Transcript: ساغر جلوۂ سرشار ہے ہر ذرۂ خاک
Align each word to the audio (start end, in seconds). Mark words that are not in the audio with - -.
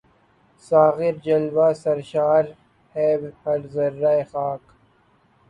ساغر 0.63 1.13
جلوۂ 1.25 1.67
سرشار 1.83 2.43
ہے 2.95 3.09
ہر 3.41 3.59
ذرۂ 3.73 4.15
خاک 4.31 4.63